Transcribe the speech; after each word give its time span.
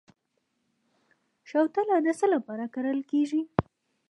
شوتله 1.49 1.95
د 2.05 2.07
څه 2.19 2.25
لپاره 2.33 2.65
کرل 2.73 2.99
کیږي؟ 3.11 3.41